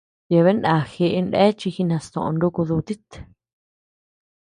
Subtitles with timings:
[0.31, 3.09] Yeabean ndá jeʼe ndéa chi jinastoʼö nuku dutit.